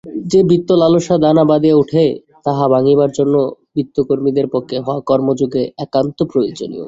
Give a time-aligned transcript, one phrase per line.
[0.31, 2.05] যে-বিত্তলালসা দানা বাঁধিয়া উঠে,
[2.45, 3.35] তাহা ভাঙিবার জন্য
[3.75, 4.75] বিত্তকর্মীদের পক্ষে
[5.05, 5.51] কর্মযোগ
[5.77, 6.79] একান্ত প্রয়োজনীয়।